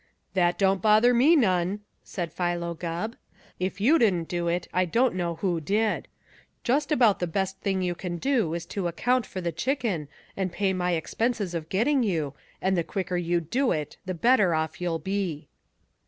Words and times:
"That 0.33 0.57
don't 0.57 0.81
bother 0.81 1.13
me 1.13 1.35
none," 1.35 1.81
said 2.03 2.33
Philo 2.33 2.73
Gubb. 2.73 3.15
"If 3.59 3.79
you 3.79 3.99
didn't 3.99 4.27
do 4.29 4.47
it, 4.47 4.67
I 4.73 4.83
don't 4.83 5.13
know 5.13 5.35
who 5.35 5.61
did. 5.61 6.07
Just 6.63 6.91
about 6.91 7.19
the 7.19 7.27
best 7.27 7.59
thing 7.59 7.83
you 7.83 7.93
can 7.93 8.17
do 8.17 8.55
is 8.55 8.65
to 8.65 8.87
account 8.87 9.27
for 9.27 9.41
the 9.41 9.51
chicken 9.51 10.07
and 10.35 10.51
pay 10.51 10.73
my 10.73 10.93
expenses 10.93 11.53
of 11.53 11.69
getting 11.69 12.01
you, 12.01 12.33
and 12.63 12.75
the 12.75 12.83
quicker 12.83 13.15
you 13.15 13.41
do 13.41 13.71
it 13.71 13.97
the 14.05 14.15
better 14.15 14.55
off 14.55 14.81
you'll 14.81 14.97
be." 14.97 15.49